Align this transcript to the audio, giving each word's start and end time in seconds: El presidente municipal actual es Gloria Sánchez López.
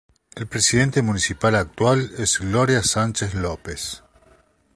El 0.33 0.47
presidente 0.47 1.03
municipal 1.03 1.53
actual 1.53 2.09
es 2.17 2.39
Gloria 2.39 2.81
Sánchez 2.81 3.35
López. 3.35 4.01